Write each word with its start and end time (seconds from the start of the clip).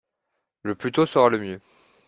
Le 0.63 0.73
plus 0.73 0.91
tôt 0.91 1.05
sera 1.05 1.29
le 1.29 1.37
mieux. 1.37 1.61